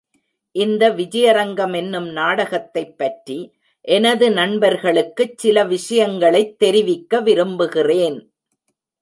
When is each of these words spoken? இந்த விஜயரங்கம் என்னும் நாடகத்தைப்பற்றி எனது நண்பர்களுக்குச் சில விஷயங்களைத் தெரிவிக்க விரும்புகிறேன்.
இந்த 0.55 0.89
விஜயரங்கம் 0.89 1.75
என்னும் 1.75 2.07
நாடகத்தைப்பற்றி 2.09 3.37
எனது 3.81 4.31
நண்பர்களுக்குச் 4.31 5.37
சில 5.37 5.65
விஷயங்களைத் 5.65 6.59
தெரிவிக்க 6.59 7.19
விரும்புகிறேன். 7.19 8.19